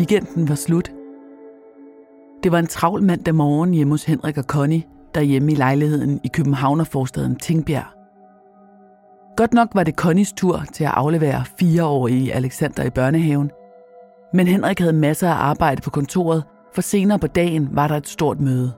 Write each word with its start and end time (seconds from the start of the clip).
Weekenden 0.00 0.48
var 0.48 0.54
slut. 0.54 0.92
Det 2.42 2.52
var 2.52 2.58
en 2.58 2.66
travl 2.66 3.02
mandag 3.02 3.34
morgen 3.34 3.74
hjemme 3.74 3.92
hos 3.92 4.04
Henrik 4.04 4.38
og 4.38 4.44
Connie, 4.44 4.82
derhjemme 5.14 5.52
i 5.52 5.54
lejligheden 5.54 6.20
i 6.24 6.28
Københavnerforstaden 6.28 7.36
Tingbjerg. 7.36 7.84
Godt 9.36 9.54
nok 9.54 9.68
var 9.74 9.84
det 9.84 9.94
Connies 9.94 10.32
tur 10.32 10.62
til 10.72 10.84
at 10.84 10.90
aflevere 10.90 11.44
fireårige 11.58 12.34
Alexander 12.34 12.84
i 12.84 12.90
børnehaven, 12.90 13.50
men 14.34 14.46
Henrik 14.46 14.78
havde 14.78 14.92
masser 14.92 15.28
af 15.28 15.34
arbejde 15.34 15.82
på 15.82 15.90
kontoret, 15.90 16.44
for 16.74 16.82
senere 16.82 17.18
på 17.18 17.26
dagen 17.26 17.68
var 17.72 17.88
der 17.88 17.96
et 17.96 18.08
stort 18.08 18.40
møde. 18.40 18.72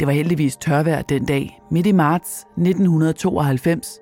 Det 0.00 0.06
var 0.06 0.12
heldigvis 0.12 0.56
tørvejr 0.56 1.02
den 1.02 1.24
dag, 1.24 1.62
midt 1.70 1.86
i 1.86 1.92
marts 1.92 2.40
1992, 2.40 3.98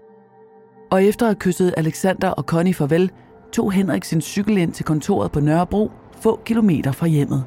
og 0.90 1.04
efter 1.04 1.26
at 1.26 1.30
have 1.30 1.40
kysset 1.40 1.74
Alexander 1.76 2.30
og 2.30 2.44
Connie 2.44 2.74
farvel, 2.74 3.10
tog 3.52 3.72
Henrik 3.72 4.04
sin 4.04 4.20
cykel 4.20 4.58
ind 4.58 4.72
til 4.72 4.84
kontoret 4.84 5.32
på 5.32 5.40
Nørrebro, 5.40 5.90
få 6.20 6.40
kilometer 6.44 6.92
fra 6.92 7.06
hjemmet. 7.06 7.44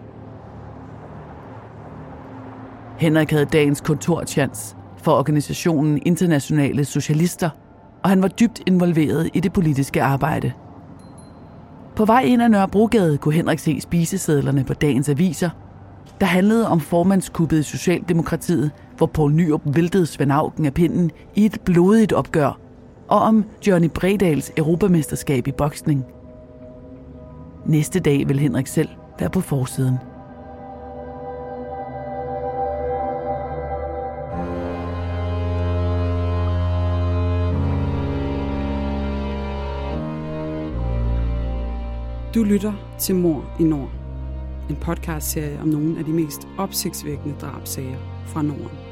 Henrik 2.98 3.32
havde 3.32 3.46
dagens 3.46 3.82
kontortjans 3.82 4.77
for 4.98 5.12
organisationen 5.12 6.02
Internationale 6.05 6.85
Socialister, 6.85 7.49
og 8.04 8.10
han 8.10 8.21
var 8.21 8.27
dybt 8.27 8.62
involveret 8.66 9.29
i 9.34 9.40
det 9.40 9.54
politiske 9.54 10.04
arbejde. 10.04 10.52
På 11.96 12.05
vej 12.05 12.22
ind 12.22 12.41
ad 12.41 12.49
Nørrebrogade 12.49 13.18
kunne 13.18 13.34
Henrik 13.34 13.60
se 13.60 13.82
spisesedlerne 13.82 14.63
på 14.63 14.74
dagens 14.74 15.10
aviser, 15.10 15.49
der 16.20 16.26
handlede 16.26 16.68
om 16.68 16.79
formandskuppet 16.79 17.60
i 17.60 17.63
Socialdemokratiet, 17.63 18.72
hvor 18.98 19.05
Poul 19.05 19.34
Nyrup 19.34 19.62
væltede 19.66 20.05
Svend 20.05 20.32
Auken 20.32 20.66
af 20.66 20.74
pinden 20.74 21.12
i 21.35 21.46
et 21.46 21.62
blodigt 21.66 22.13
opgør, 22.13 22.65
og 23.07 23.20
om 23.20 23.45
Johnny 23.67 23.89
Bredals 23.89 24.51
europamesterskab 24.57 25.48
i 25.48 25.51
boksning. 25.51 26.05
Næste 27.65 27.99
dag 27.99 28.27
vil 28.27 28.39
Henrik 28.39 28.67
selv 28.67 28.89
være 29.20 29.29
på 29.29 29.41
forsiden. 29.41 29.98
Du 42.35 42.43
lytter 42.43 42.73
til 42.99 43.15
Mor 43.15 43.45
i 43.59 43.63
Nord. 43.63 43.89
En 44.70 44.76
podcastserie 44.76 45.59
om 45.61 45.67
nogle 45.67 45.99
af 45.99 46.05
de 46.05 46.11
mest 46.11 46.48
opsigtsvækkende 46.57 47.35
drabsager 47.41 47.98
fra 48.26 48.41
Norden. 48.41 48.85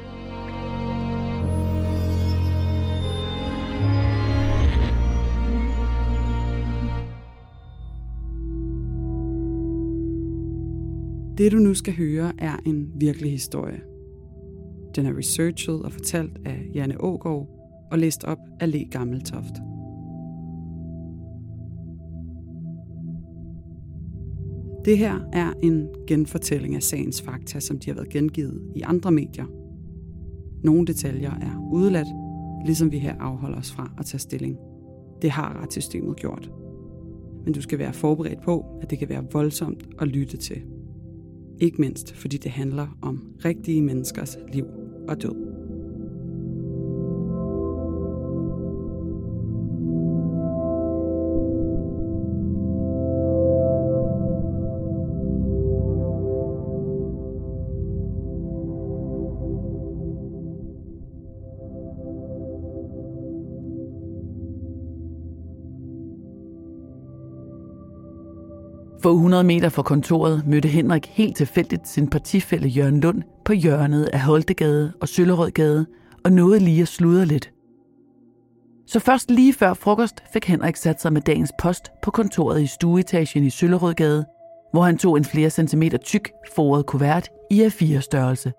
Det 11.38 11.52
du 11.52 11.56
nu 11.56 11.74
skal 11.74 11.96
høre 11.96 12.32
er 12.38 12.56
en 12.66 12.92
virkelig 12.96 13.30
historie. 13.30 13.80
Den 14.96 15.06
er 15.06 15.16
researchet 15.18 15.82
og 15.82 15.92
fortalt 15.92 16.38
af 16.44 16.70
Janne 16.74 17.00
Ågaard 17.00 17.48
og 17.90 17.98
læst 17.98 18.24
op 18.24 18.38
af 18.60 18.72
Le 18.72 18.84
Gammeltoft. 18.84 19.54
Det 24.84 24.98
her 24.98 25.20
er 25.32 25.52
en 25.62 25.88
genfortælling 26.06 26.74
af 26.74 26.82
sagens 26.82 27.22
fakta, 27.22 27.60
som 27.60 27.78
de 27.78 27.90
har 27.90 27.94
været 27.94 28.08
gengivet 28.08 28.62
i 28.76 28.80
andre 28.80 29.12
medier. 29.12 29.46
Nogle 30.64 30.86
detaljer 30.86 31.32
er 31.32 31.68
udeladt, 31.72 32.08
ligesom 32.66 32.92
vi 32.92 32.98
her 32.98 33.14
afholder 33.20 33.58
os 33.58 33.72
fra 33.72 33.92
at 33.98 34.06
tage 34.06 34.18
stilling. 34.18 34.56
Det 35.22 35.30
har 35.30 35.62
retssystemet 35.62 36.16
gjort. 36.16 36.50
Men 37.44 37.54
du 37.54 37.60
skal 37.60 37.78
være 37.78 37.92
forberedt 37.92 38.42
på, 38.42 38.64
at 38.82 38.90
det 38.90 38.98
kan 38.98 39.08
være 39.08 39.26
voldsomt 39.32 39.88
at 39.98 40.08
lytte 40.08 40.36
til. 40.36 40.62
Ikke 41.60 41.80
mindst 41.80 42.14
fordi 42.14 42.36
det 42.36 42.50
handler 42.50 42.98
om 43.02 43.22
rigtige 43.44 43.82
menneskers 43.82 44.38
liv 44.52 44.66
og 45.08 45.22
død. 45.22 45.43
Få 69.04 69.12
100 69.12 69.44
meter 69.44 69.68
fra 69.68 69.82
kontoret 69.82 70.46
mødte 70.46 70.68
Henrik 70.68 71.06
helt 71.06 71.36
tilfældigt 71.36 71.88
sin 71.88 72.08
partifælle 72.08 72.68
Jørgen 72.68 73.00
Lund 73.00 73.22
på 73.44 73.52
hjørnet 73.52 74.04
af 74.04 74.20
Holtegade 74.20 74.92
og 75.00 75.08
Søllerødgade 75.08 75.86
og 76.24 76.32
nåede 76.32 76.60
lige 76.60 76.82
at 76.82 76.88
sludre 76.88 77.26
lidt. 77.26 77.52
Så 78.86 79.00
først 79.00 79.30
lige 79.30 79.52
før 79.52 79.74
frokost 79.74 80.22
fik 80.32 80.44
Henrik 80.44 80.76
sat 80.76 81.00
sig 81.00 81.12
med 81.12 81.20
dagens 81.20 81.52
post 81.58 81.82
på 82.02 82.10
kontoret 82.10 82.62
i 82.62 82.66
stueetagen 82.66 83.44
i 83.44 83.50
Søllerødgade, 83.50 84.24
hvor 84.72 84.82
han 84.82 84.98
tog 84.98 85.16
en 85.16 85.24
flere 85.24 85.50
centimeter 85.50 85.98
tyk 85.98 86.30
foret 86.54 86.86
kuvert 86.86 87.28
i 87.50 87.62
A4-størrelse. 87.62 88.52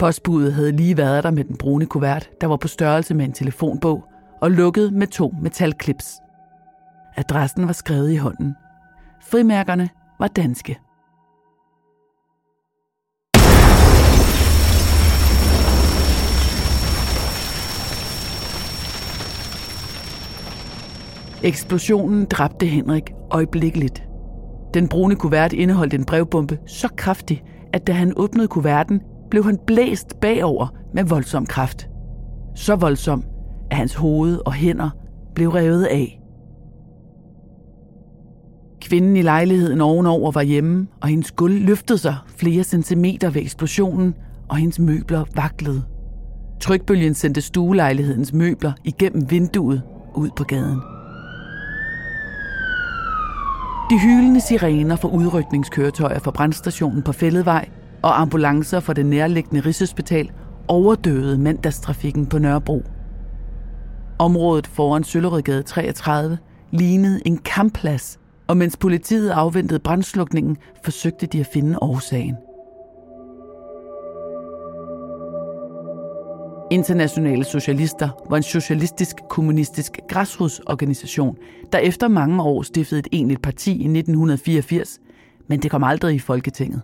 Postbudet 0.00 0.52
havde 0.52 0.72
lige 0.72 0.96
været 0.96 1.24
der 1.24 1.30
med 1.30 1.44
den 1.44 1.56
brune 1.56 1.86
kuvert, 1.86 2.30
der 2.40 2.46
var 2.46 2.56
på 2.56 2.68
størrelse 2.68 3.14
med 3.14 3.24
en 3.24 3.32
telefonbog 3.32 4.04
og 4.40 4.50
lukket 4.50 4.92
med 4.92 5.06
to 5.06 5.34
metalklips– 5.42 6.14
Adressen 7.16 7.66
var 7.66 7.72
skrevet 7.72 8.12
i 8.12 8.16
hånden. 8.16 8.54
Frimærkerne 9.22 9.88
var 10.18 10.28
danske. 10.28 10.78
Eksplosionen 21.42 22.24
dræbte 22.24 22.66
Henrik 22.66 23.10
øjeblikkeligt. 23.30 24.04
Den 24.74 24.88
brune 24.88 25.16
kuvert 25.16 25.52
indeholdt 25.52 25.94
en 25.94 26.04
brevbombe 26.04 26.58
så 26.66 26.88
kraftig, 26.96 27.42
at 27.72 27.86
da 27.86 27.92
han 27.92 28.12
åbnede 28.16 28.48
kuverten, 28.48 29.00
blev 29.30 29.44
han 29.44 29.58
blæst 29.66 30.20
bagover 30.20 30.68
med 30.94 31.04
voldsom 31.04 31.46
kraft. 31.46 31.88
Så 32.54 32.76
voldsom, 32.76 33.24
at 33.70 33.76
hans 33.76 33.94
hoved 33.94 34.40
og 34.46 34.52
hænder 34.52 34.90
blev 35.34 35.48
revet 35.48 35.84
af. 35.84 36.19
Kvinden 38.80 39.16
i 39.16 39.22
lejligheden 39.22 39.80
ovenover 39.80 40.32
var 40.32 40.42
hjemme, 40.42 40.86
og 41.00 41.08
hendes 41.08 41.32
gulv 41.32 41.54
løftede 41.54 41.98
sig 41.98 42.16
flere 42.36 42.64
centimeter 42.64 43.30
ved 43.30 43.42
eksplosionen, 43.42 44.14
og 44.48 44.56
hendes 44.56 44.78
møbler 44.78 45.24
vaklede. 45.34 45.82
Trykbølgen 46.60 47.14
sendte 47.14 47.40
stuelejlighedens 47.40 48.32
møbler 48.32 48.72
igennem 48.84 49.30
vinduet 49.30 49.82
ud 50.14 50.30
på 50.36 50.44
gaden. 50.44 50.80
De 53.90 53.98
hylende 53.98 54.40
sirener 54.40 54.96
fra 54.96 55.08
udrykningskøretøjer 55.08 56.18
fra 56.18 56.30
brandstationen 56.30 57.02
på 57.02 57.12
Fælledvej 57.12 57.68
og 58.02 58.20
ambulancer 58.20 58.80
fra 58.80 58.92
det 58.92 59.06
nærliggende 59.06 59.60
Rigshospital 59.60 60.30
overdøvede 60.68 61.38
mandagstrafikken 61.38 62.26
på 62.26 62.38
Nørrebro. 62.38 62.82
Området 64.18 64.66
foran 64.66 65.04
Søllerødgade 65.04 65.62
33 65.62 66.38
lignede 66.70 67.20
en 67.26 67.38
kampplads 67.38 68.19
og 68.50 68.56
mens 68.56 68.76
politiet 68.76 69.30
afventede 69.30 69.80
brandslukningen, 69.80 70.56
forsøgte 70.84 71.26
de 71.26 71.40
at 71.40 71.46
finde 71.46 71.78
årsagen. 71.82 72.36
Internationale 76.70 77.44
Socialister 77.44 78.08
var 78.30 78.36
en 78.36 78.42
socialistisk 78.42 79.16
kommunistisk 79.28 79.98
græsrodsorganisation, 80.08 81.36
der 81.72 81.78
efter 81.78 82.08
mange 82.08 82.42
år 82.42 82.62
stiftede 82.62 82.98
et 82.98 83.08
enligt 83.12 83.42
parti 83.42 83.70
i 83.70 83.98
1984, 83.98 84.98
men 85.48 85.62
det 85.62 85.70
kom 85.70 85.84
aldrig 85.84 86.14
i 86.14 86.18
Folketinget. 86.18 86.82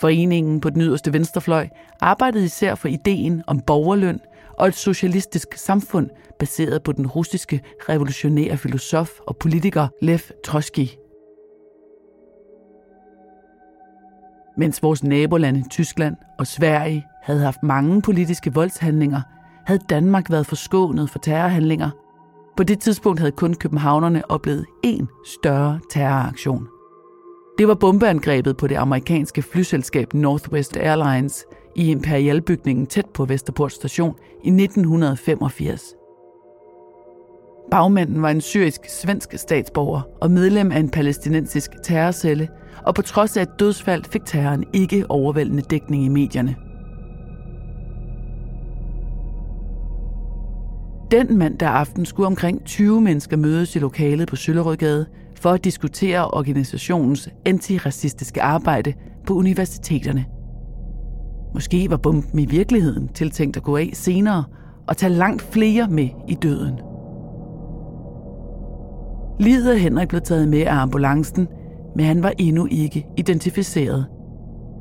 Foreningen 0.00 0.60
på 0.60 0.70
den 0.70 0.82
yderste 0.82 1.12
venstrefløj 1.12 1.68
arbejdede 2.00 2.44
især 2.44 2.74
for 2.74 2.88
ideen 2.88 3.42
om 3.46 3.60
borgerløn 3.60 4.20
og 4.58 4.68
et 4.68 4.74
socialistisk 4.74 5.48
samfund 5.54 6.10
baseret 6.38 6.82
på 6.82 6.92
den 6.92 7.06
russiske 7.06 7.60
revolutionære 7.88 8.56
filosof 8.56 9.10
og 9.26 9.36
politiker 9.36 9.88
Lev 10.02 10.18
Trotsky. 10.44 10.88
Mens 14.56 14.82
vores 14.82 15.04
nabolande 15.04 15.68
Tyskland 15.68 16.16
og 16.38 16.46
Sverige 16.46 17.06
havde 17.22 17.40
haft 17.40 17.62
mange 17.62 18.02
politiske 18.02 18.54
voldshandlinger, 18.54 19.20
havde 19.66 19.80
Danmark 19.90 20.30
været 20.30 20.46
forskånet 20.46 21.10
for 21.10 21.18
terrorhandlinger. 21.18 21.90
På 22.56 22.62
det 22.62 22.80
tidspunkt 22.80 23.18
havde 23.20 23.32
kun 23.32 23.54
københavnerne 23.54 24.30
oplevet 24.30 24.66
én 24.86 25.06
større 25.26 25.80
terroraktion. 25.90 26.68
Det 27.58 27.68
var 27.68 27.74
bombeangrebet 27.74 28.56
på 28.56 28.66
det 28.66 28.76
amerikanske 28.76 29.42
flyselskab 29.42 30.14
Northwest 30.14 30.76
Airlines 30.76 31.44
i 31.76 31.90
Imperialbygningen 31.90 32.86
tæt 32.86 33.06
på 33.14 33.24
Vesterport 33.24 33.72
station 33.72 34.14
i 34.44 34.48
1985. 34.48 35.82
Bagmanden 37.70 38.22
var 38.22 38.30
en 38.30 38.40
syrisk-svensk 38.40 39.38
statsborger 39.38 40.00
og 40.20 40.30
medlem 40.30 40.72
af 40.72 40.78
en 40.78 40.90
palæstinensisk 40.90 41.70
terrorcelle, 41.82 42.48
og 42.86 42.94
på 42.94 43.02
trods 43.02 43.36
af 43.36 43.42
et 43.42 43.60
dødsfald 43.60 44.04
fik 44.04 44.24
terroren 44.24 44.64
ikke 44.72 45.10
overvældende 45.10 45.62
dækning 45.62 46.04
i 46.04 46.08
medierne. 46.08 46.56
Den 51.10 51.38
mandag 51.38 51.68
aften 51.68 52.06
skulle 52.06 52.26
omkring 52.26 52.64
20 52.64 53.00
mennesker 53.00 53.36
mødes 53.36 53.76
i 53.76 53.78
lokalet 53.78 54.28
på 54.28 54.36
Søllerødgade 54.36 55.06
for 55.36 55.50
at 55.50 55.64
diskutere 55.64 56.30
organisationens 56.30 57.28
antiracistiske 57.46 58.42
arbejde 58.42 58.94
på 59.26 59.34
universiteterne. 59.34 60.24
Måske 61.54 61.90
var 61.90 61.96
bomben 61.96 62.38
i 62.38 62.46
virkeligheden 62.46 63.08
tiltænkt 63.08 63.56
at 63.56 63.62
gå 63.62 63.76
af 63.76 63.90
senere 63.92 64.44
og 64.88 64.96
tage 64.96 65.12
langt 65.12 65.42
flere 65.42 65.88
med 65.88 66.08
i 66.28 66.34
døden. 66.34 66.74
Livet 69.40 69.70
af 69.70 69.80
Henrik 69.80 70.08
blev 70.08 70.20
taget 70.20 70.48
med 70.48 70.60
af 70.60 70.74
ambulancen, 70.74 71.48
men 71.96 72.06
han 72.06 72.22
var 72.22 72.32
endnu 72.38 72.66
ikke 72.70 73.06
identificeret. 73.16 74.06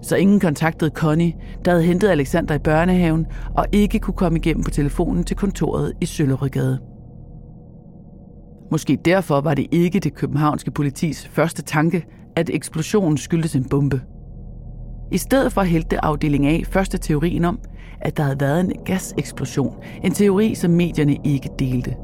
Så 0.01 0.15
ingen 0.15 0.39
kontaktede 0.39 0.91
Connie, 0.94 1.33
der 1.65 1.71
havde 1.71 1.83
hentet 1.83 2.09
Alexander 2.09 2.56
i 2.56 2.59
børnehaven 2.59 3.25
og 3.56 3.65
ikke 3.71 4.00
kunne 4.00 4.13
komme 4.13 4.38
igennem 4.39 4.63
på 4.63 4.69
telefonen 4.69 5.23
til 5.23 5.38
kontoret 5.38 5.94
i 6.01 6.06
Søllerødgade. 6.06 6.79
Måske 8.71 8.97
derfor 9.06 9.41
var 9.41 9.53
det 9.53 9.68
ikke 9.71 10.00
det 10.00 10.13
københavnske 10.13 10.71
politis 10.71 11.27
første 11.27 11.62
tanke, 11.62 12.06
at 12.35 12.50
eksplosionen 12.53 13.18
skyldtes 13.18 13.56
en 13.56 13.69
bombe. 13.69 14.01
I 15.12 15.18
stedet 15.18 15.54
for 15.54 15.62
hældte 15.62 16.06
afdeling 16.06 16.48
A 16.48 16.60
første 16.63 16.98
teorien 16.98 17.46
om, 17.46 17.60
at 18.02 18.18
der 18.18 18.24
havde 18.24 18.40
været 18.40 18.60
en 18.60 18.74
gaseksplosion, 18.86 19.75
en 20.04 20.12
teori, 20.12 20.56
som 20.56 20.72
medierne 20.72 21.18
ikke 21.24 21.50
delte. 21.60 21.96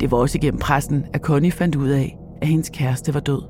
Det 0.00 0.10
var 0.10 0.16
også 0.18 0.38
igennem 0.38 0.58
pressen, 0.58 1.06
at 1.14 1.20
Connie 1.20 1.52
fandt 1.52 1.76
ud 1.76 1.88
af, 1.88 2.18
at 2.42 2.48
hendes 2.48 2.70
kæreste 2.74 3.14
var 3.14 3.20
død. 3.20 3.42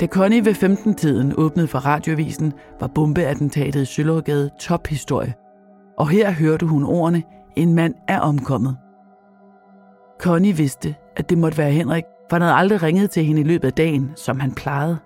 Da 0.00 0.06
Connie 0.06 0.44
ved 0.44 0.52
15-tiden 0.52 1.32
åbnede 1.36 1.68
for 1.68 1.78
radiovisen, 1.78 2.52
var 2.80 2.86
bombeattentatet 2.94 3.82
i 3.82 3.84
Søllergade 3.84 4.50
tophistorie. 4.60 5.34
Og 5.98 6.08
her 6.08 6.30
hørte 6.30 6.66
hun 6.66 6.84
ordene, 6.84 7.22
en 7.56 7.74
mand 7.74 7.94
er 8.08 8.20
omkommet. 8.20 8.76
Connie 10.24 10.56
vidste, 10.56 10.94
at 11.16 11.30
det 11.30 11.38
måtte 11.38 11.58
være 11.58 11.70
Henrik, 11.70 12.04
for 12.30 12.36
han 12.36 12.42
havde 12.42 12.54
aldrig 12.54 12.82
ringet 12.82 13.10
til 13.10 13.24
hende 13.24 13.40
i 13.40 13.44
løbet 13.44 13.68
af 13.68 13.72
dagen, 13.72 14.12
som 14.16 14.40
han 14.40 14.52
plejede. 14.54 14.98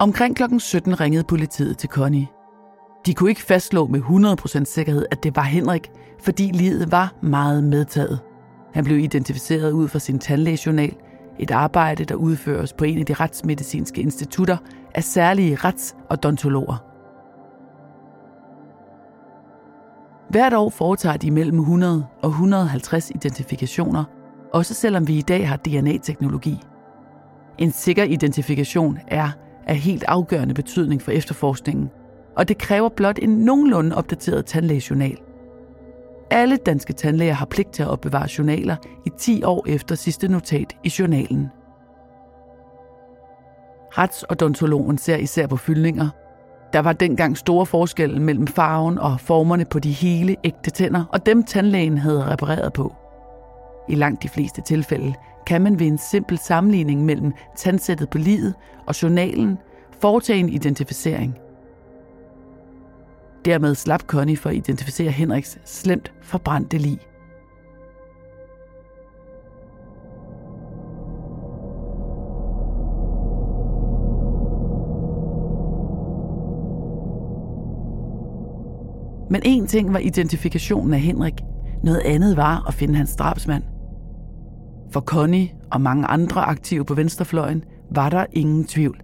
Omkring 0.00 0.36
kl. 0.36 0.42
17 0.58 1.00
ringede 1.00 1.24
politiet 1.24 1.78
til 1.78 1.88
Connie. 1.88 2.26
De 3.06 3.14
kunne 3.14 3.30
ikke 3.30 3.42
fastslå 3.42 3.86
med 3.86 4.00
100% 4.00 4.64
sikkerhed, 4.64 5.06
at 5.10 5.22
det 5.22 5.36
var 5.36 5.42
Henrik, 5.42 5.90
fordi 6.22 6.50
livet 6.54 6.92
var 6.92 7.14
meget 7.22 7.64
medtaget. 7.64 8.20
Han 8.74 8.84
blev 8.84 8.98
identificeret 8.98 9.72
ud 9.72 9.88
fra 9.88 9.98
sin 9.98 10.18
tandlægejournal, 10.18 10.96
et 11.38 11.50
arbejde, 11.50 12.04
der 12.04 12.14
udføres 12.14 12.72
på 12.72 12.84
en 12.84 12.98
af 12.98 13.06
de 13.06 13.14
retsmedicinske 13.14 14.00
institutter 14.00 14.56
af 14.94 15.04
særlige 15.04 15.56
rets- 15.56 15.96
og 16.10 16.22
dontologer. 16.22 16.87
Hvert 20.28 20.54
år 20.54 20.70
foretager 20.70 21.16
de 21.16 21.30
mellem 21.30 21.58
100 21.58 22.06
og 22.22 22.28
150 22.28 23.10
identifikationer, 23.10 24.04
også 24.52 24.74
selvom 24.74 25.08
vi 25.08 25.18
i 25.18 25.22
dag 25.22 25.48
har 25.48 25.56
DNA-teknologi. 25.56 26.60
En 27.58 27.72
sikker 27.72 28.04
identifikation 28.04 28.98
er 29.08 29.30
af 29.66 29.76
helt 29.76 30.04
afgørende 30.08 30.54
betydning 30.54 31.02
for 31.02 31.10
efterforskningen, 31.10 31.90
og 32.36 32.48
det 32.48 32.58
kræver 32.58 32.88
blot 32.88 33.18
en 33.22 33.30
nogenlunde 33.30 33.96
opdateret 33.96 34.46
tandlægejournal. 34.46 35.18
Alle 36.30 36.56
danske 36.56 36.92
tandlæger 36.92 37.32
har 37.32 37.46
pligt 37.46 37.72
til 37.72 37.82
at 37.82 37.88
opbevare 37.88 38.28
journaler 38.38 38.76
i 39.06 39.10
10 39.18 39.42
år 39.44 39.64
efter 39.68 39.94
sidste 39.94 40.28
notat 40.28 40.76
i 40.84 40.92
journalen. 40.98 41.48
Retsodontologen 43.98 44.98
ser 44.98 45.16
især 45.16 45.46
på 45.46 45.56
fyldninger. 45.56 46.08
Der 46.72 46.78
var 46.78 46.92
dengang 46.92 47.36
store 47.36 47.66
forskelle 47.66 48.20
mellem 48.20 48.46
farven 48.46 48.98
og 48.98 49.20
formerne 49.20 49.64
på 49.64 49.78
de 49.78 49.92
hele 49.92 50.36
ægte 50.44 50.70
tænder, 50.70 51.04
og 51.12 51.26
dem 51.26 51.42
tandlægen 51.42 51.98
havde 51.98 52.26
repareret 52.26 52.72
på. 52.72 52.94
I 53.88 53.94
langt 53.94 54.22
de 54.22 54.28
fleste 54.28 54.62
tilfælde 54.62 55.14
kan 55.46 55.62
man 55.62 55.78
ved 55.78 55.86
en 55.86 55.98
simpel 55.98 56.38
sammenligning 56.38 57.04
mellem 57.04 57.32
tandsættet 57.56 58.10
på 58.10 58.18
livet 58.18 58.54
og 58.86 59.02
journalen 59.02 59.58
foretage 60.00 60.38
en 60.38 60.48
identificering– 60.48 61.38
Dermed 63.44 63.74
slap 63.74 64.02
Connie 64.02 64.36
for 64.36 64.50
at 64.50 64.56
identificere 64.56 65.10
Henriks 65.10 65.58
slemt 65.64 66.12
forbrændte 66.22 66.78
lig. 66.78 66.98
Men 79.30 79.40
en 79.44 79.66
ting 79.66 79.92
var 79.92 79.98
identifikationen 79.98 80.94
af 80.94 81.00
Henrik. 81.00 81.34
Noget 81.84 82.00
andet 82.04 82.36
var 82.36 82.64
at 82.68 82.74
finde 82.74 82.94
hans 82.94 83.16
drabsmand. 83.16 83.62
For 84.92 85.00
Connie 85.00 85.48
og 85.72 85.80
mange 85.80 86.06
andre 86.06 86.40
aktive 86.40 86.84
på 86.84 86.94
venstrefløjen 86.94 87.64
var 87.90 88.08
der 88.08 88.26
ingen 88.32 88.64
tvivl. 88.64 89.00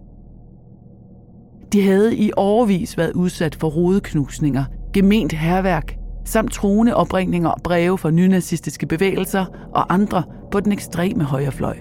De 1.73 1.83
havde 1.83 2.17
i 2.17 2.31
overvis 2.37 2.97
været 2.97 3.13
udsat 3.13 3.55
for 3.55 3.67
rodeknusninger, 3.67 4.65
gement 4.93 5.33
herværk, 5.33 5.97
samt 6.25 6.51
truende 6.51 6.95
opringninger 6.95 7.49
og 7.49 7.61
breve 7.63 7.97
fra 7.97 8.11
nynazistiske 8.11 8.85
bevægelser 8.85 9.45
og 9.73 9.93
andre 9.93 10.23
på 10.51 10.59
den 10.59 10.71
ekstreme 10.71 11.23
højrefløj. 11.23 11.77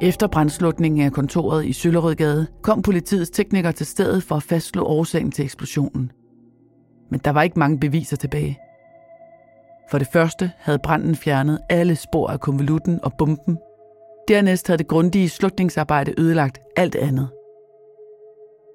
Efter 0.00 0.26
brandslutningen 0.26 1.06
af 1.06 1.12
kontoret 1.12 1.66
i 1.66 1.72
Søllerødgade 1.72 2.46
kom 2.62 2.82
politiets 2.82 3.30
teknikere 3.30 3.72
til 3.72 3.86
stedet 3.86 4.22
for 4.22 4.34
at 4.34 4.42
fastslå 4.42 4.84
årsagen 4.84 5.32
til 5.32 5.44
eksplosionen. 5.44 6.12
Men 7.10 7.20
der 7.24 7.30
var 7.30 7.42
ikke 7.42 7.58
mange 7.58 7.80
beviser 7.80 8.16
tilbage. 8.16 8.58
For 9.90 9.98
det 9.98 10.08
første 10.12 10.52
havde 10.58 10.78
branden 10.78 11.14
fjernet 11.16 11.58
alle 11.68 11.96
spor 11.96 12.28
af 12.28 12.40
konvolutten 12.40 13.00
og 13.02 13.12
bomben. 13.18 13.58
Dernæst 14.28 14.66
havde 14.66 14.78
det 14.78 14.88
grundige 14.88 15.28
slutningsarbejde 15.28 16.14
ødelagt 16.18 16.58
alt 16.76 16.94
andet. 16.94 17.28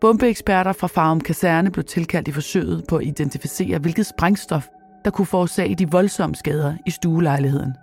Bombeeksperter 0.02 0.74
fra 0.74 0.88
Farum 0.88 1.22
Kaserne 1.22 1.72
blev 1.72 1.86
tilkaldt 1.86 2.28
i 2.28 2.32
forsøget 2.32 2.86
på 2.90 2.98
at 2.98 3.06
identificere, 3.06 3.80
hvilket 3.80 4.06
sprængstof, 4.06 4.68
der 5.06 5.12
kunne 5.12 5.26
forårsage 5.26 5.76
de 5.76 5.92
voldsomme 5.92 6.36
skader 6.36 6.76
i 6.86 6.92
stuelejligheden. 6.92 7.74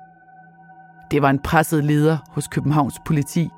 Det 1.11 1.23
var 1.23 1.31
en 1.31 1.39
presset 1.39 1.85
leder 1.85 2.19
hos 2.31 2.49
Københavns 2.49 2.95
politi, 3.07 3.49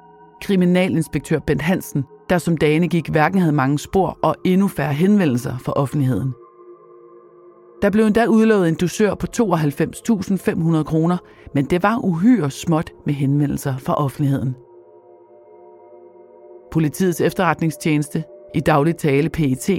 kriminalinspektør 0.43 1.39
Bent 1.39 1.63
Hansen, 1.63 2.05
der 2.31 2.39
som 2.39 2.57
dagene 2.57 2.89
gik 2.89 3.09
hverken 3.09 3.41
havde 3.41 3.53
mange 3.53 3.79
spor 3.79 4.19
og 4.23 4.37
endnu 4.45 4.69
færre 4.69 4.93
henvendelser 4.93 5.59
fra 5.59 5.73
offentligheden. 5.73 6.35
Der 7.83 7.91
blev 7.91 8.07
endda 8.07 8.27
udlovet 8.27 8.69
en 8.69 8.75
dusør 8.75 9.15
på 9.15 9.27
92.500 9.37 10.83
kroner, 10.83 11.17
men 11.55 11.65
det 11.65 11.83
var 11.83 11.99
uhyre 12.05 12.51
småt 12.51 12.91
med 13.07 13.15
henvendelser 13.15 13.77
fra 13.77 13.95
offentligheden. 13.95 14.57
Politiets 16.73 17.21
efterretningstjeneste, 17.21 18.25
i 18.55 18.61
daglig 18.61 18.97
tale 18.97 19.29
PET, 19.29 19.71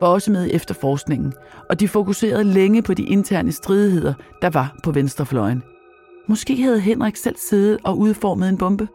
var 0.00 0.08
også 0.08 0.32
med 0.32 0.46
i 0.46 0.52
efterforskningen, 0.52 1.32
og 1.70 1.80
de 1.80 1.88
fokuserede 1.88 2.44
længe 2.44 2.82
på 2.82 2.94
de 2.94 3.02
interne 3.02 3.52
stridigheder, 3.52 4.14
der 4.42 4.50
var 4.50 4.76
på 4.84 4.90
venstrefløjen. 4.92 5.62
Måske 6.30 6.62
havde 6.62 6.80
Henrik 6.80 7.16
selv 7.16 7.36
siddet 7.36 7.78
og 7.84 7.98
udformet 7.98 8.48
en 8.48 8.58
bombe. 8.58 8.88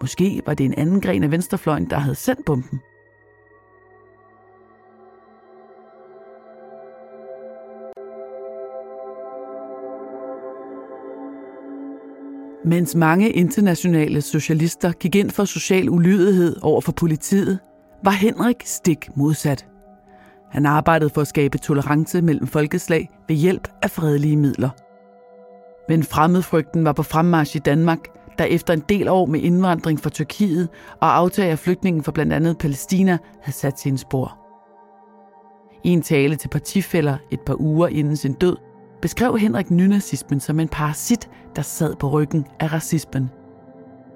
Måske 0.00 0.42
var 0.46 0.54
det 0.54 0.66
en 0.66 0.74
anden 0.74 1.00
gren 1.00 1.24
af 1.24 1.30
venstrefløjen, 1.30 1.90
der 1.90 1.98
havde 1.98 2.14
sendt 2.14 2.44
bomben. 2.44 2.80
Mens 12.64 12.94
mange 12.94 13.30
internationale 13.30 14.20
socialister 14.20 14.92
gik 14.92 15.14
ind 15.14 15.30
for 15.30 15.44
social 15.44 15.90
ulydighed 15.90 16.56
over 16.62 16.80
for 16.80 16.92
politiet, 16.92 17.58
var 18.04 18.10
Henrik 18.10 18.62
stik 18.64 19.16
modsat. 19.16 19.66
Han 20.50 20.66
arbejdede 20.66 21.10
for 21.10 21.20
at 21.20 21.28
skabe 21.28 21.58
tolerance 21.58 22.22
mellem 22.22 22.46
folkeslag 22.46 23.08
ved 23.28 23.36
hjælp 23.36 23.68
af 23.82 23.90
fredelige 23.90 24.36
midler– 24.36 24.70
men 25.88 26.02
fremmedfrygten 26.02 26.84
var 26.84 26.92
på 26.92 27.02
fremmarsch 27.02 27.56
i 27.56 27.58
Danmark, 27.58 27.98
der 28.38 28.44
efter 28.44 28.74
en 28.74 28.82
del 28.88 29.08
år 29.08 29.26
med 29.26 29.40
indvandring 29.40 30.00
fra 30.00 30.10
Tyrkiet 30.10 30.68
og 31.00 31.16
aftag 31.16 31.50
af 31.50 31.58
flygtningen 31.58 32.02
fra 32.02 32.12
blandt 32.12 32.32
andet 32.32 32.58
Palæstina 32.58 33.18
havde 33.40 33.56
sat 33.56 33.80
sine 33.80 33.98
spor. 33.98 34.38
I 35.84 35.88
en 35.88 36.02
tale 36.02 36.36
til 36.36 36.48
partifælder 36.48 37.16
et 37.30 37.40
par 37.40 37.60
uger 37.60 37.88
inden 37.88 38.16
sin 38.16 38.32
død, 38.32 38.56
beskrev 39.02 39.38
Henrik 39.38 39.70
nynazismen 39.70 40.40
som 40.40 40.60
en 40.60 40.68
parasit, 40.68 41.30
der 41.56 41.62
sad 41.62 41.94
på 41.96 42.08
ryggen 42.08 42.46
af 42.60 42.72
racismen. 42.72 43.30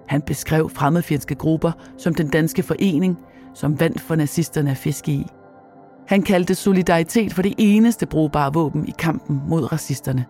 Han 0.09 0.23
beskrev 0.23 0.71
fremmedfjendske 0.71 1.35
grupper 1.35 1.73
som 1.99 2.15
den 2.15 2.29
danske 2.29 2.63
forening, 2.63 3.19
som 3.55 3.81
vandt 3.81 4.01
for 4.01 4.15
nazisterne 4.15 4.71
at 4.71 4.77
fiske 4.77 5.13
i. 5.13 5.27
Han 6.09 6.23
kaldte 6.23 6.55
solidaritet 6.55 7.33
for 7.33 7.43
det 7.43 7.55
eneste 7.59 8.07
brugbare 8.07 8.53
våben 8.53 8.89
i 8.89 8.95
kampen 8.99 9.43
mod 9.49 9.73
racisterne. 9.73 10.25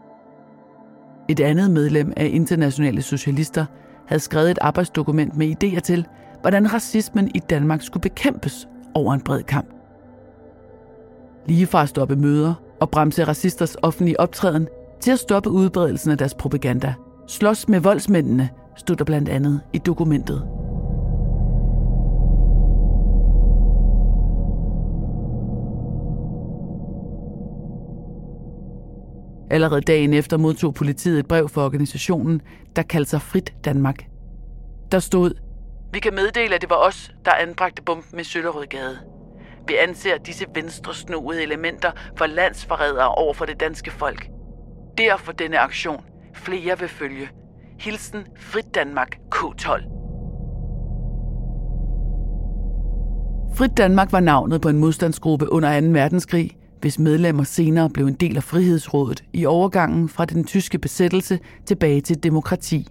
Et 1.29 1.41
andet 1.41 1.71
medlem 1.71 2.13
af 2.17 2.31
internationale 2.33 3.03
socialister 3.03 3.65
havde 4.07 4.21
skrevet 4.21 4.51
et 4.51 4.59
arbejdsdokument 4.61 5.37
med 5.37 5.65
idéer 5.65 5.81
til, 5.81 6.07
hvordan 6.41 6.73
racismen 6.73 7.31
i 7.35 7.39
Danmark 7.39 7.83
skulle 7.83 8.03
bekæmpes 8.03 8.69
over 8.95 9.15
en 9.15 9.21
bred 9.21 9.43
kamp. 9.43 9.67
Lige 11.47 11.67
fra 11.67 11.83
at 11.83 11.89
stoppe 11.89 12.17
møder 12.17 12.55
og 12.81 12.91
bremse 12.91 13.25
racisters 13.25 13.77
offentlige 13.83 14.21
optræden 14.21 14.69
til 15.01 15.11
at 15.11 15.19
stoppe 15.19 15.51
udbredelsen 15.51 16.11
af 16.11 16.19
deres 16.19 16.35
propaganda. 16.35 16.95
Slås 17.29 17.69
med 17.69 17.81
voldsmændene, 17.81 18.49
stod 18.77 18.97
der 18.97 19.05
blandt 19.05 19.29
andet 19.29 19.61
i 19.73 19.79
dokumentet. 19.79 20.66
Allerede 29.51 29.81
dagen 29.81 30.15
efter 30.15 30.37
modtog 30.37 30.75
politiet 30.75 31.19
et 31.19 31.29
brev 31.29 31.49
fra 31.49 31.65
organisationen, 31.65 32.41
der 32.77 32.83
kaldte 32.83 33.11
sig 33.11 33.23
Frit 33.23 33.55
Danmark. 33.65 34.05
Der 34.93 34.99
stod, 34.99 35.31
Vi 35.93 36.01
kan 36.01 36.15
meddele, 36.15 36.55
at 36.55 36.61
det 36.61 36.71
var 36.71 36.77
os, 36.77 37.13
der 37.25 37.31
anbragte 37.31 37.83
bomben 37.83 38.21
i 38.21 38.25
Søllerødgade. 38.25 38.99
Vi 39.69 39.75
anser 39.89 40.19
disse 40.19 40.45
venstresnoede 40.55 41.43
elementer 41.43 41.91
for 42.17 42.27
landsforrædere 42.27 43.09
over 43.09 43.35
for 43.35 43.45
det 43.45 43.61
danske 43.61 43.91
folk. 43.91 44.29
Derfor 44.99 45.33
denne 45.33 45.59
aktion. 45.59 46.01
Flere 46.35 46.79
vil 46.79 46.89
følge. 46.89 47.29
Hilsen 47.81 48.27
Frit 48.37 48.75
Danmark 48.75 49.17
K12. 49.35 49.97
Frit 53.55 53.77
Danmark 53.77 54.13
var 54.13 54.21
navnet 54.21 54.61
på 54.61 54.69
en 54.69 54.79
modstandsgruppe 54.79 55.53
under 55.53 55.81
2. 55.81 55.87
verdenskrig, 55.87 56.51
hvis 56.87 56.99
medlemmer 56.99 57.45
senere 57.45 57.91
blev 57.91 58.07
en 58.07 58.15
del 58.15 58.37
af 58.37 58.43
Frihedsrådet 58.43 59.25
i 59.33 59.47
overgangen 59.47 60.09
fra 60.09 60.25
den 60.25 60.45
tyske 60.45 60.79
besættelse 60.79 61.39
tilbage 61.65 62.01
til 62.01 62.23
demokrati. 62.23 62.87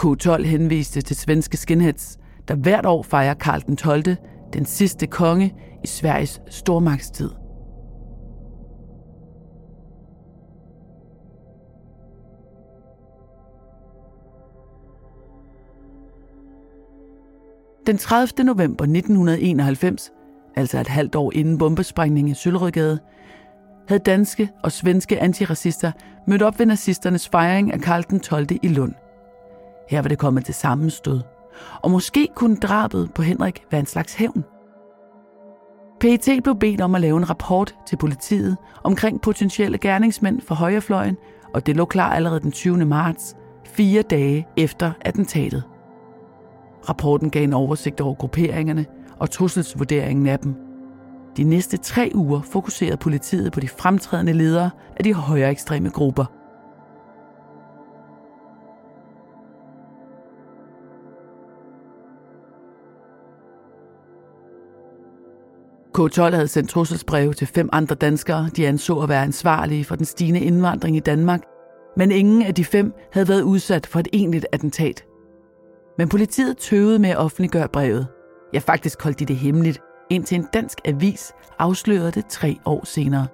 K12 0.00 0.42
henviste 0.42 1.00
til 1.00 1.16
svenske 1.16 1.56
skinheads, 1.56 2.18
der 2.48 2.54
hvert 2.54 2.86
år 2.86 3.02
fejrer 3.02 3.34
Karl 3.34 3.60
den 3.66 3.76
12., 3.76 4.04
den 4.52 4.64
sidste 4.64 5.06
konge 5.06 5.54
i 5.84 5.86
Sveriges 5.86 6.40
stormagtstid. 6.50 7.30
Den 17.86 17.98
30. 17.98 18.44
november 18.44 18.84
1991, 18.84 20.12
altså 20.58 20.80
et 20.80 20.88
halvt 20.88 21.14
år 21.14 21.32
inden 21.34 21.58
bombesprængningen 21.58 22.32
i 22.32 22.34
Sølrødgade, 22.34 22.98
havde 23.88 24.02
danske 24.02 24.50
og 24.62 24.72
svenske 24.72 25.20
antiracister 25.20 25.92
mødt 26.26 26.42
op 26.42 26.58
ved 26.58 26.66
nazisternes 26.66 27.28
fejring 27.28 27.72
af 27.72 27.80
Karl 27.80 28.04
den 28.10 28.20
12. 28.20 28.46
i 28.62 28.68
Lund. 28.68 28.92
Her 29.88 30.02
var 30.02 30.08
det 30.08 30.18
kommet 30.18 30.44
til 30.44 30.54
sammenstød. 30.54 31.20
Og 31.82 31.90
måske 31.90 32.28
kunne 32.34 32.56
drabet 32.56 33.10
på 33.14 33.22
Henrik 33.22 33.62
være 33.70 33.80
en 33.80 33.86
slags 33.86 34.14
hævn. 34.14 34.44
PET 36.00 36.28
blev 36.42 36.56
bedt 36.56 36.80
om 36.80 36.94
at 36.94 37.00
lave 37.00 37.16
en 37.16 37.30
rapport 37.30 37.74
til 37.86 37.96
politiet 37.96 38.56
omkring 38.84 39.20
potentielle 39.20 39.78
gerningsmænd 39.78 40.40
for 40.40 40.54
højrefløjen, 40.54 41.16
og 41.54 41.66
det 41.66 41.76
lå 41.76 41.84
klar 41.84 42.12
allerede 42.12 42.40
den 42.40 42.52
20. 42.52 42.84
marts, 42.84 43.36
fire 43.64 44.02
dage 44.02 44.46
efter 44.56 44.92
attentatet. 45.00 45.62
Rapporten 46.88 47.30
gav 47.30 47.44
en 47.44 47.52
oversigt 47.52 48.00
over 48.00 48.14
grupperingerne 48.14 48.86
og 49.20 49.30
trusselsvurderingen 49.30 50.26
af 50.26 50.38
dem. 50.38 50.54
De 51.36 51.44
næste 51.44 51.76
tre 51.76 52.10
uger 52.14 52.40
fokuserede 52.42 52.96
politiet 52.96 53.52
på 53.52 53.60
de 53.60 53.68
fremtrædende 53.68 54.32
ledere 54.32 54.70
af 54.96 55.04
de 55.04 55.14
højere 55.14 55.50
ekstreme 55.50 55.90
grupper– 55.90 56.24
K12 65.98 66.34
havde 66.34 66.48
sendt 66.48 66.70
trusselsbreve 66.70 67.32
til 67.34 67.46
fem 67.46 67.68
andre 67.72 67.94
danskere, 67.94 68.50
de 68.56 68.66
anså 68.66 68.98
at 68.98 69.08
være 69.08 69.22
ansvarlige 69.22 69.84
for 69.84 69.96
den 69.96 70.04
stigende 70.04 70.40
indvandring 70.40 70.96
i 70.96 71.00
Danmark, 71.00 71.42
men 71.96 72.12
ingen 72.12 72.42
af 72.42 72.54
de 72.54 72.64
fem 72.64 72.92
havde 73.12 73.28
været 73.28 73.42
udsat 73.42 73.86
for 73.86 74.00
et 74.00 74.08
egentligt 74.12 74.46
attentat. 74.52 75.04
Men 75.98 76.08
politiet 76.08 76.58
tøvede 76.58 76.98
med 76.98 77.10
at 77.10 77.18
offentliggøre 77.18 77.68
brevet. 77.68 78.06
Ja, 78.52 78.58
faktisk 78.58 79.02
holdt 79.02 79.18
de 79.18 79.24
det 79.24 79.36
hemmeligt, 79.36 79.80
indtil 80.10 80.38
en 80.38 80.46
dansk 80.52 80.78
avis 80.84 81.32
afslørede 81.58 82.10
det 82.10 82.26
tre 82.26 82.58
år 82.64 82.84
senere. 82.84 83.26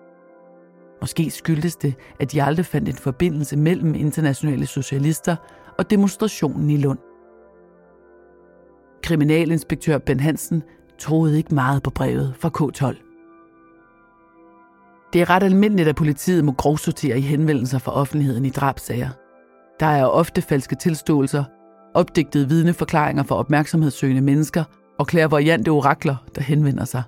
Måske 1.01 1.31
skyldtes 1.31 1.77
det, 1.77 1.95
at 2.21 2.33
de 2.33 2.43
aldrig 2.43 2.67
fandt 2.67 2.89
en 2.89 2.95
forbindelse 2.95 3.57
mellem 3.57 3.95
internationale 3.95 4.67
socialister 4.67 5.37
og 5.79 5.91
demonstrationen 5.91 6.71
i 6.71 6.77
Lund. 6.77 6.99
Kriminalinspektør 9.03 9.99
Ben 9.99 10.21
Hansen 10.21 10.63
troede 10.99 11.37
ikke 11.37 11.55
meget 11.55 11.83
på 11.83 11.91
brevet 11.91 12.35
fra 12.39 12.49
K12. 12.49 13.05
Det 15.13 15.21
er 15.21 15.31
ret 15.31 15.43
almindeligt, 15.43 15.89
at 15.89 15.97
politiet 15.97 16.45
må 16.45 16.53
grovsortere 16.53 17.19
i 17.19 17.21
henvendelser 17.21 17.79
fra 17.79 17.93
offentligheden 17.93 18.45
i 18.45 18.51
drabsager. 18.51 19.11
Der 19.81 19.87
er 19.87 20.07
ofte 20.07 20.43
falske 20.43 20.77
tilståelser, 20.77 21.45
opdigtede 21.95 22.49
vidneforklaringer 22.49 23.23
for 23.23 23.35
opmærksomhedssøgende 23.35 24.23
mennesker 24.23 24.65
og 24.99 25.07
klærvariante 25.07 25.69
orakler, 25.69 26.17
der 26.35 26.41
henvender 26.41 26.85
sig. 26.85 27.03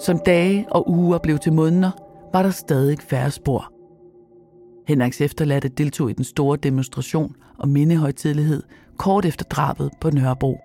Som 0.00 0.18
dage 0.18 0.66
og 0.70 0.90
uger 0.90 1.18
blev 1.18 1.38
til 1.38 1.52
måneder, 1.52 1.90
var 2.32 2.42
der 2.42 2.50
stadig 2.50 2.98
færre 3.00 3.30
spor. 3.30 3.72
Henriks 4.88 5.20
efterladte 5.20 5.68
deltog 5.68 6.10
i 6.10 6.12
den 6.12 6.24
store 6.24 6.56
demonstration 6.56 7.34
og 7.58 7.68
mindehøjtidlighed 7.68 8.62
kort 8.98 9.24
efter 9.24 9.44
drabet 9.44 9.90
på 10.00 10.10
Nørrebro. 10.10 10.58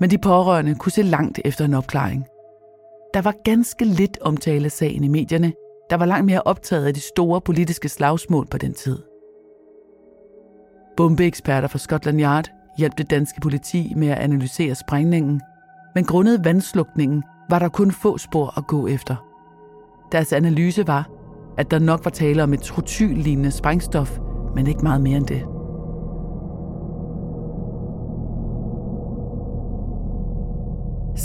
Men 0.00 0.10
de 0.10 0.18
pårørende 0.18 0.74
kunne 0.74 0.92
se 0.92 1.02
langt 1.02 1.40
efter 1.44 1.64
en 1.64 1.74
opklaring. 1.74 2.24
Der 3.14 3.22
var 3.22 3.34
ganske 3.44 3.84
lidt 3.84 4.18
omtale 4.20 4.64
af 4.64 4.72
sagen 4.72 5.04
i 5.04 5.08
medierne, 5.08 5.52
der 5.94 5.98
var 5.98 6.06
langt 6.06 6.26
mere 6.26 6.42
optaget 6.42 6.86
af 6.86 6.94
de 6.94 7.00
store 7.00 7.40
politiske 7.40 7.88
slagsmål 7.88 8.46
på 8.46 8.58
den 8.58 8.74
tid. 8.74 8.98
Bombeeksperter 10.96 11.68
fra 11.68 11.78
Scotland 11.78 12.20
Yard 12.20 12.50
hjalp 12.78 12.98
det 12.98 13.10
danske 13.10 13.40
politi 13.40 13.92
med 13.96 14.08
at 14.08 14.18
analysere 14.18 14.74
sprængningen, 14.74 15.40
men 15.94 16.04
grundet 16.04 16.44
vandslukningen 16.44 17.22
var 17.50 17.58
der 17.58 17.68
kun 17.68 17.90
få 17.90 18.18
spor 18.18 18.58
at 18.58 18.66
gå 18.66 18.86
efter. 18.86 19.16
Deres 20.12 20.32
analyse 20.32 20.86
var, 20.86 21.10
at 21.58 21.70
der 21.70 21.78
nok 21.78 22.04
var 22.04 22.10
tale 22.10 22.42
om 22.42 22.54
et 22.54 22.60
trotyl-lignende 22.60 23.50
sprængstof, 23.50 24.18
men 24.54 24.66
ikke 24.66 24.82
meget 24.82 25.00
mere 25.00 25.16
end 25.16 25.26
det. 25.26 25.53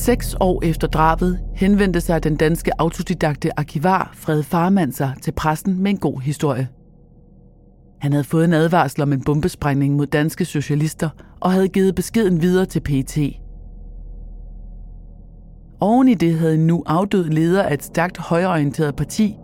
Seks 0.10 0.36
år 0.40 0.64
efter 0.64 0.88
drabet 0.88 1.40
henvendte 1.56 2.02
sig 2.02 2.24
den 2.24 2.36
danske 2.36 2.72
autodidakte 2.82 3.60
arkivar 3.60 4.12
Fred 4.14 4.44
Farmand 4.44 4.92
sig 4.92 5.14
til 5.22 5.32
pressen 5.32 5.84
med 5.84 5.92
en 5.92 5.98
god 5.98 6.22
historie. 6.22 6.68
Han 8.00 8.12
havde 8.12 8.24
fået 8.24 8.46
en 8.46 8.54
advarsel 8.54 9.02
om 9.02 9.14
en 9.14 9.24
bombesprængning 9.24 9.96
mod 9.96 10.06
danske 10.06 10.46
socialister 10.46 11.10
og 11.40 11.52
havde 11.52 11.68
givet 11.68 11.96
beskeden 11.96 12.42
videre 12.42 12.66
til 12.66 12.80
PT. 12.80 13.18
Oven 15.80 16.08
i 16.08 16.14
det 16.14 16.36
havde 16.40 16.56
en 16.56 16.68
nu 16.68 16.84
afdød 16.86 17.24
leder 17.24 17.64
af 17.64 17.74
et 17.74 17.84
stærkt 17.84 18.18
højreorienteret 18.18 18.96
parti 18.96 19.38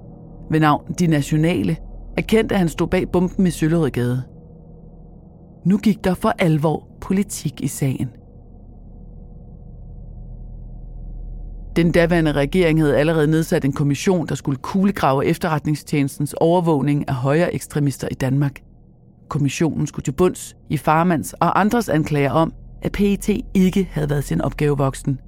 ved 0.52 0.60
navn 0.60 0.94
De 1.00 1.08
Nationale, 1.08 1.78
erkendte, 2.18 2.56
at 2.56 2.60
han 2.60 2.70
stod 2.70 2.88
bag 2.88 3.12
bomben 3.12 3.48
i 3.48 3.52
Søllerødgade. 3.52 4.24
Nu 5.66 5.78
gik 5.78 6.04
der 6.04 6.14
for 6.14 6.34
alvor 6.40 6.88
politik 7.02 7.62
i 7.62 7.68
sagen. 7.68 8.10
Den 11.76 11.92
daværende 11.92 12.32
regering 12.32 12.80
havde 12.80 12.98
allerede 12.98 13.28
nedsat 13.28 13.66
en 13.66 13.74
kommission, 13.74 14.28
der 14.28 14.36
skulle 14.36 14.58
kuglegrave 14.58 15.26
efterretningstjenestens 15.26 16.34
overvågning 16.34 17.10
af 17.10 17.16
højre 17.16 17.54
ekstremister 17.54 18.08
i 18.12 18.14
Danmark. 18.14 18.62
Kommissionen 19.30 19.88
skulle 19.88 20.04
til 20.04 20.12
bunds 20.12 20.56
i 20.70 20.78
Farmans 20.78 21.34
og 21.34 21.60
andres 21.60 21.90
anklager 21.90 22.32
om, 22.32 22.54
at 22.82 22.92
PET 22.92 23.30
ikke 23.54 23.90
havde 23.92 24.10
været 24.10 24.24
sin 24.24 24.42
opgave 24.42 24.78
voksen. 24.78 25.20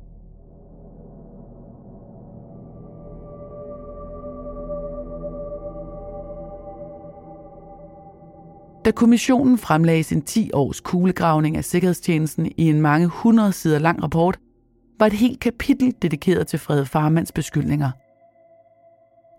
Da 8.86 8.92
kommissionen 8.92 9.58
fremlagde 9.58 10.04
sin 10.04 10.22
10 10.22 10.52
års 10.54 10.80
kuglegravning 10.80 11.58
af 11.58 11.66
sikkerhedstjenesten 11.66 12.52
i 12.58 12.70
en 12.70 12.82
mange 12.82 13.08
hundrede 13.08 13.52
sider 13.52 13.80
lang 13.80 14.04
rapport, 14.04 14.40
var 15.00 15.06
et 15.06 15.14
helt 15.14 15.40
kapitel 15.40 15.96
dedikeret 16.02 16.48
til 16.48 16.60
Frede 16.60 16.86
Farmands 16.86 17.32
beskyldninger. 17.32 17.92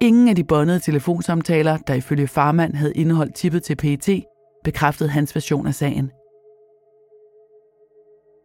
Ingen 0.01 0.29
af 0.29 0.37
de 0.37 0.45
bondede 0.45 0.81
telefonsamtaler, 0.81 1.77
der 1.77 1.95
ifølge 1.95 2.27
Farmand 2.27 2.75
havde 2.75 2.93
indeholdt 2.93 3.35
tippet 3.35 3.63
til 3.63 3.77
PET, 3.77 4.25
bekræftede 4.65 5.09
hans 5.09 5.35
version 5.35 5.67
af 5.67 5.75
sagen. 5.75 6.11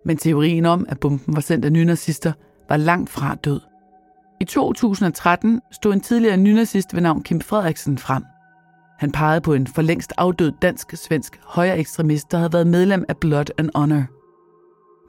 Men 0.06 0.18
teorien 0.18 0.66
om, 0.66 0.86
at 0.90 1.00
bomben 1.00 1.36
var 1.36 1.42
sendt 1.42 1.66
af 1.66 1.72
nynazister, 1.72 2.34
var 2.70 2.78
langt 2.78 3.10
fra 3.10 3.36
død. 3.36 3.62
I 4.42 4.46
2013 4.46 5.62
stod 5.72 5.94
en 5.94 6.02
tidligere 6.02 6.38
nynazist 6.38 6.94
ved 6.94 7.02
navn 7.02 7.24
Kim 7.24 7.42
Frederiksen 7.42 7.98
frem. 7.98 8.24
Han 9.00 9.12
pegede 9.12 9.42
på 9.42 9.54
en 9.54 9.68
for 9.68 9.82
længst 9.82 10.14
afdød 10.18 10.52
dansk-svensk 10.62 11.40
højre 11.44 11.78
ekstremist, 11.78 12.32
der 12.32 12.38
havde 12.38 12.54
været 12.54 12.68
medlem 12.68 13.06
af 13.10 13.18
Blood 13.18 13.46
and 13.58 13.70
Honor. 13.76 14.23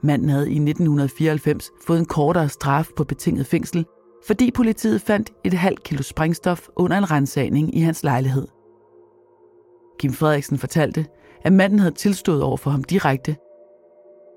Manden 0.03 0.29
havde 0.29 0.49
i 0.49 0.55
1994 0.55 1.71
fået 1.87 1.99
en 1.99 2.05
kortere 2.05 2.49
straf 2.49 2.89
på 2.97 3.03
betinget 3.03 3.45
fængsel, 3.45 3.85
fordi 4.27 4.51
politiet 4.51 5.01
fandt 5.01 5.33
et 5.43 5.53
halvt 5.53 5.83
kilo 5.83 6.03
sprængstof 6.03 6.67
under 6.75 6.97
en 6.97 7.11
rensagning 7.11 7.75
i 7.75 7.79
hans 7.79 8.03
lejlighed. 8.03 8.47
Kim 9.99 10.13
Frederiksen 10.13 10.57
fortalte, 10.57 11.05
at 11.41 11.53
manden 11.53 11.79
havde 11.79 11.95
tilstået 11.95 12.43
over 12.43 12.57
for 12.57 12.71
ham 12.71 12.83
direkte, 12.83 13.35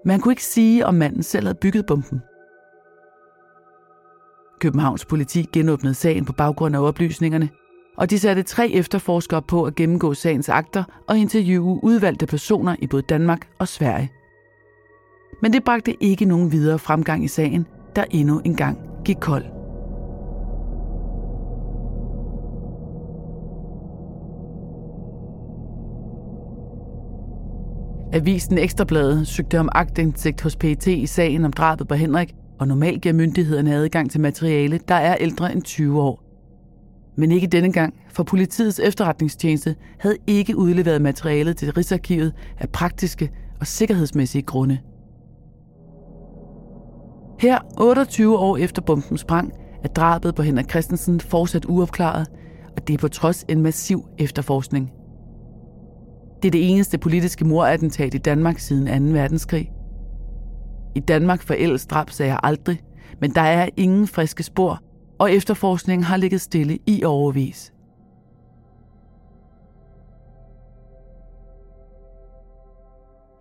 men 0.04 0.10
han 0.10 0.20
kunne 0.20 0.32
ikke 0.32 0.44
sige, 0.44 0.86
om 0.86 0.94
manden 0.94 1.22
selv 1.22 1.46
havde 1.46 1.58
bygget 1.60 1.86
bomben. 1.86 2.20
Københavns 4.60 5.04
politi 5.04 5.46
genåbnede 5.52 5.94
sagen 5.94 6.24
på 6.24 6.32
baggrund 6.32 6.76
af 6.76 6.80
oplysningerne, 6.80 7.48
og 7.96 8.10
de 8.10 8.18
satte 8.18 8.42
tre 8.42 8.70
efterforskere 8.70 9.42
på 9.42 9.64
at 9.64 9.74
gennemgå 9.74 10.14
sagens 10.14 10.48
akter 10.48 10.84
og 11.08 11.18
interviewe 11.18 11.80
udvalgte 11.82 12.26
personer 12.26 12.76
i 12.78 12.86
både 12.86 13.02
Danmark 13.02 13.48
og 13.58 13.68
Sverige. 13.68 14.10
Men 15.42 15.52
det 15.52 15.64
bragte 15.64 16.02
ikke 16.04 16.24
nogen 16.24 16.52
videre 16.52 16.78
fremgang 16.78 17.24
i 17.24 17.28
sagen, 17.28 17.66
der 17.96 18.04
endnu 18.10 18.40
engang 18.44 18.78
gik 19.04 19.16
kold. 19.20 19.44
Avisen 28.12 28.58
Ekstrabladet 28.58 29.26
søgte 29.26 29.60
om 29.60 29.68
agtindsigt 29.72 30.40
hos 30.40 30.56
PET 30.56 30.86
i 30.86 31.06
sagen 31.06 31.44
om 31.44 31.52
drabet 31.52 31.88
på 31.88 31.94
Henrik, 31.94 32.34
og 32.58 32.68
normalt 32.68 33.02
giver 33.02 33.14
myndighederne 33.14 33.74
adgang 33.74 34.10
til 34.10 34.20
materiale, 34.20 34.80
der 34.88 34.94
er 34.94 35.16
ældre 35.20 35.52
end 35.52 35.62
20 35.62 36.02
år. 36.02 36.22
Men 37.16 37.32
ikke 37.32 37.46
denne 37.46 37.72
gang, 37.72 37.94
for 38.12 38.22
politiets 38.22 38.80
efterretningstjeneste 38.80 39.76
havde 40.00 40.16
ikke 40.26 40.56
udleveret 40.56 41.02
materialet 41.02 41.56
til 41.56 41.72
Rigsarkivet 41.72 42.32
af 42.58 42.68
praktiske 42.68 43.30
og 43.60 43.66
sikkerhedsmæssige 43.66 44.42
grunde. 44.42 44.78
Her, 47.38 47.58
28 47.80 48.38
år 48.38 48.56
efter 48.56 48.82
bomben 48.82 49.18
sprang, 49.18 49.52
er 49.84 49.88
drabet 49.88 50.34
på 50.34 50.42
Henrik 50.42 50.70
Christensen 50.70 51.20
fortsat 51.20 51.64
uopklaret, 51.68 52.26
og 52.76 52.88
det 52.88 52.94
er 52.94 52.98
på 52.98 53.08
trods 53.08 53.44
en 53.48 53.62
massiv 53.62 54.04
efterforskning. 54.18 54.90
Det 56.42 56.48
er 56.48 56.50
det 56.50 56.70
eneste 56.70 56.98
politiske 56.98 57.44
morattentat 57.44 58.14
i 58.14 58.18
Danmark 58.18 58.58
siden 58.58 59.12
2. 59.12 59.12
verdenskrig. 59.12 59.70
I 60.94 61.00
Danmark 61.00 61.42
forældes 61.42 61.86
drabsager 61.86 62.36
aldrig, 62.36 62.80
men 63.20 63.34
der 63.34 63.40
er 63.40 63.68
ingen 63.76 64.06
friske 64.06 64.42
spor, 64.42 64.80
og 65.18 65.32
efterforskningen 65.32 66.04
har 66.04 66.16
ligget 66.16 66.40
stille 66.40 66.78
i 66.86 67.04
overvis. 67.04 67.72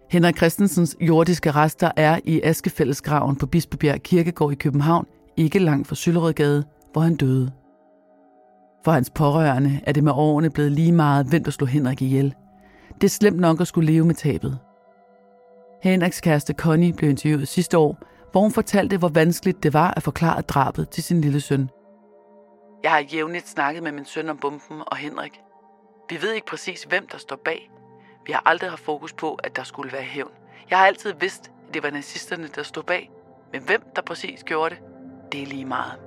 Henrik 0.09 0.37
Christensens 0.37 0.97
jordiske 1.01 1.51
rester 1.51 1.91
er 1.95 2.19
i 2.23 2.41
Askefællesgraven 2.41 3.35
på 3.35 3.47
Bispebjerg 3.47 4.03
Kirkegård 4.03 4.51
i 4.51 4.55
København, 4.55 5.05
ikke 5.37 5.59
langt 5.59 5.87
fra 5.87 5.95
Søllerødgade, 5.95 6.63
hvor 6.91 7.01
han 7.01 7.15
døde. 7.15 7.51
For 8.85 8.91
hans 8.91 9.09
pårørende 9.09 9.81
er 9.83 9.91
det 9.91 10.03
med 10.03 10.11
årene 10.15 10.49
blevet 10.49 10.71
lige 10.71 10.91
meget 10.91 11.25
hvem 11.25 11.43
der 11.43 11.51
slå 11.51 11.65
Henrik 11.65 12.01
ihjel. 12.01 12.35
Det 12.95 13.03
er 13.03 13.09
slemt 13.09 13.39
nok 13.39 13.61
at 13.61 13.67
skulle 13.67 13.91
leve 13.91 14.05
med 14.05 14.15
tabet. 14.15 14.59
Henriks 15.83 16.21
kæreste 16.21 16.53
Connie 16.53 16.93
blev 16.93 17.09
interviewet 17.09 17.47
sidste 17.47 17.77
år, 17.77 17.97
hvor 18.31 18.41
hun 18.41 18.51
fortalte, 18.51 18.97
hvor 18.97 19.09
vanskeligt 19.09 19.63
det 19.63 19.73
var 19.73 19.93
at 19.97 20.03
forklare 20.03 20.41
drabet 20.41 20.89
til 20.89 21.03
sin 21.03 21.21
lille 21.21 21.41
søn. 21.41 21.69
Jeg 22.83 22.91
har 22.91 23.03
jævnligt 23.13 23.49
snakket 23.49 23.83
med 23.83 23.91
min 23.91 24.05
søn 24.05 24.29
om 24.29 24.37
bomben 24.37 24.81
og 24.87 24.97
Henrik. 24.97 25.39
Vi 26.09 26.21
ved 26.21 26.33
ikke 26.33 26.47
præcis, 26.47 26.83
hvem 26.83 27.07
der 27.11 27.17
står 27.17 27.39
bag, 27.45 27.69
vi 28.27 28.31
har 28.33 28.41
aldrig 28.45 28.69
haft 28.69 28.83
fokus 28.83 29.13
på, 29.13 29.35
at 29.35 29.55
der 29.55 29.63
skulle 29.63 29.91
være 29.91 30.01
hævn. 30.01 30.31
Jeg 30.69 30.77
har 30.77 30.85
altid 30.85 31.13
vidst, 31.13 31.51
at 31.67 31.73
det 31.73 31.83
var 31.83 31.89
nazisterne, 31.89 32.47
der 32.47 32.63
stod 32.63 32.83
bag. 32.83 33.11
Men 33.51 33.61
hvem 33.61 33.81
der 33.95 34.01
præcis 34.01 34.43
gjorde 34.43 34.75
det, 34.75 34.83
det 35.31 35.41
er 35.41 35.45
lige 35.45 35.65
meget. 35.65 36.06